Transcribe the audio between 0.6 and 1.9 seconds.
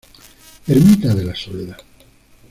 Ermita de la Soledad.